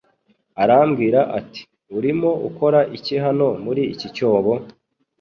arambwira 0.61 1.19
ati 1.39 1.61
Urimo 1.97 2.31
ukora 2.49 2.79
iki 2.97 3.15
hano 3.25 3.47
muri 3.65 3.83
iki 3.93 4.07
cyobo 4.15 4.53